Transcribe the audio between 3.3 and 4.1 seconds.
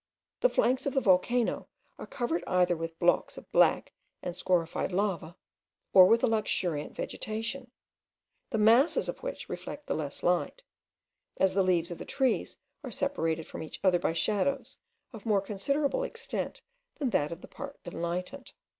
of black